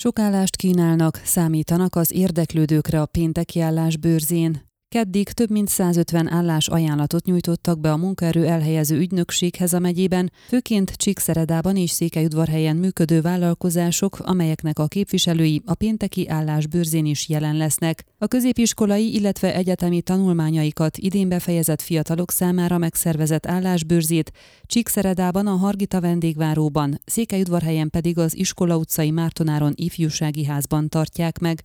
[0.00, 4.67] Sok állást kínálnak, számítanak az érdeklődőkre a pénteki állás bőrzén.
[4.90, 10.90] Keddig több mint 150 állás ajánlatot nyújtottak be a munkaerő elhelyező ügynökséghez a megyében, főként
[10.90, 18.04] Csíkszeredában és Székelyudvarhelyen működő vállalkozások, amelyeknek a képviselői a pénteki állásbőrzén is jelen lesznek.
[18.18, 24.32] A középiskolai, illetve egyetemi tanulmányaikat idén befejezett fiatalok számára megszervezett állásbőrzét
[24.62, 31.62] Csíkszeredában a Hargita vendégváróban, Székelyudvarhelyen pedig az Iskola utcai Mártonáron ifjúsági házban tartják meg.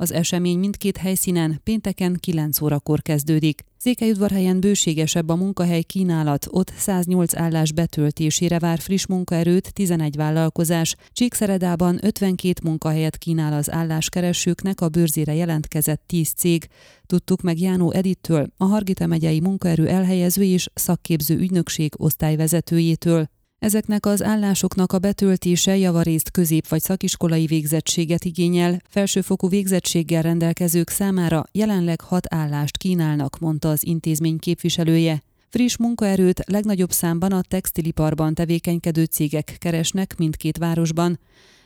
[0.00, 3.64] Az esemény mindkét helyszínen pénteken 9 órakor kezdődik.
[3.76, 10.96] Székelyudvarhelyen bőségesebb a munkahely kínálat, ott 108 állás betöltésére vár friss munkaerőt 11 vállalkozás.
[11.12, 16.66] Csíkszeredában 52 munkahelyet kínál az álláskeresőknek a bőrzére jelentkezett 10 cég.
[17.06, 23.28] Tudtuk meg Jánó Edittől, a Hargita megyei munkaerő elhelyező és szakképző ügynökség osztályvezetőjétől.
[23.60, 31.44] Ezeknek az állásoknak a betöltése javarészt közép- vagy szakiskolai végzettséget igényel, felsőfokú végzettséggel rendelkezők számára
[31.52, 35.22] jelenleg hat állást kínálnak, mondta az intézmény képviselője.
[35.48, 41.18] Friss munkaerőt legnagyobb számban a textiliparban tevékenykedő cégek keresnek mindkét városban.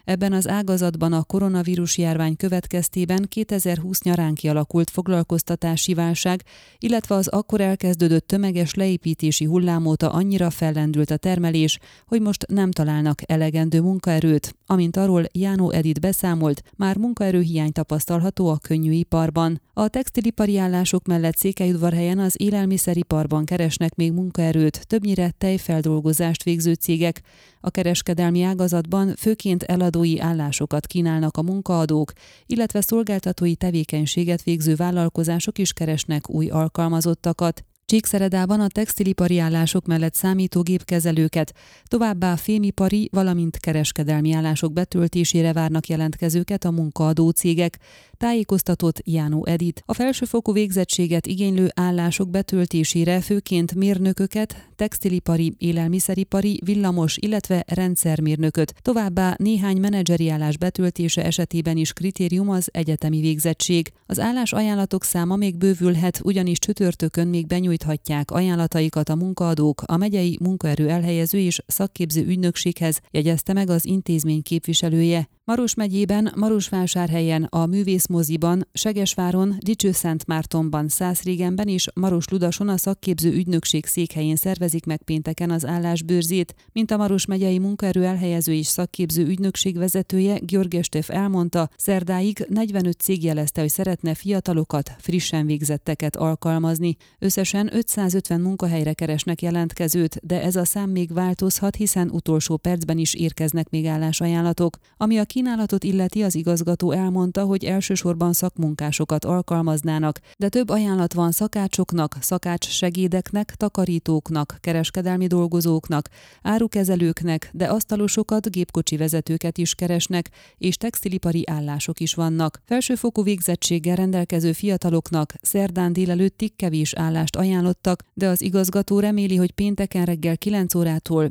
[0.04, 6.42] Ebben az ágazatban a koronavírus járvány következtében 2020 nyarán kialakult foglalkoztatási válság,
[6.78, 12.70] illetve az akkor elkezdődött tömeges leépítési hullám óta annyira fellendült a termelés, hogy most nem
[12.70, 14.56] találnak elegendő munkaerőt.
[14.66, 19.60] Amint arról Jánó Edit beszámolt, már munkaerőhiány tapasztalható a könnyűiparban.
[19.72, 27.22] A textilipari állások mellett Székelyudvarhelyen az élelmiszeriparban keresnek még munkaerőt, többnyire tejfeldolgozást végző cégek.
[27.60, 29.62] A kereskedelmi ágazatban főként
[29.94, 32.12] eladói állásokat kínálnak a munkaadók,
[32.46, 37.64] illetve szolgáltatói tevékenységet végző vállalkozások is keresnek új alkalmazottakat.
[37.86, 41.54] Csíkszeredában a textilipari állások mellett számítógépkezelőket,
[41.84, 47.78] továbbá fémipari, valamint kereskedelmi állások betöltésére várnak jelentkezőket a munkaadó cégek,
[48.16, 49.82] tájékoztatott Jánó Edit.
[49.86, 59.80] A felsőfokú végzettséget igénylő állások betöltésére főként mérnököket, textilipari, élelmiszeripari, villamos, illetve rendszermérnököt, továbbá néhány
[59.80, 63.92] menedzseri állás betöltése esetében is kritérium az egyetemi végzettség.
[64.06, 70.38] Az állás ajánlatok száma még bővülhet, ugyanis csütörtökön még benyújthatják ajánlataikat a munkaadók a megyei
[70.40, 75.28] munkaerő elhelyező és szakképző ügynökséghez, jegyezte meg az intézmény képviselője.
[75.46, 84.36] Maros megyében, Marosvásárhelyen, a Művészmoziban, Segesváron, Dicsőszentmártonban, Szászrégenben és Maros Ludason a szakképző ügynökség székhelyén
[84.36, 90.38] szervezik meg pénteken az állásbőrzét, mint a Maros megyei munkaerő elhelyező és szakképző ügynökség vezetője
[90.38, 96.96] György Estef elmondta, szerdáig 45 cég jelezte, hogy szeretne fiatalokat, frissen végzetteket alkalmazni.
[97.18, 103.14] Összesen 550 munkahelyre keresnek jelentkezőt, de ez a szám még változhat, hiszen utolsó percben is
[103.14, 110.48] érkeznek még állásajánlatok, ami a kínálatot illeti, az igazgató elmondta, hogy elsősorban szakmunkásokat alkalmaznának, de
[110.48, 116.08] több ajánlat van szakácsoknak, szakács segédeknek, takarítóknak, kereskedelmi dolgozóknak,
[116.42, 122.60] árukezelőknek, de asztalosokat, gépkocsi vezetőket is keresnek, és textilipari állások is vannak.
[122.64, 130.04] Felsőfokú végzettséggel rendelkező fiataloknak szerdán délelőttig kevés állást ajánlottak, de az igazgató reméli, hogy pénteken
[130.04, 131.30] reggel 9 órától